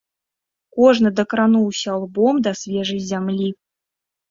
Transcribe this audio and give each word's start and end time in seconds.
Кожны 0.79 1.11
дакрануўся 1.19 1.91
лбом 2.05 2.35
да 2.49 2.57
свежай 2.63 3.01
зямлі. 3.13 3.49